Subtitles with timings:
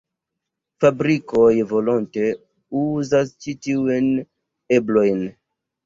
[0.85, 2.27] Fabrikoj volonte
[2.83, 4.13] uzas ĉi tiujn
[4.81, 5.27] eblojn.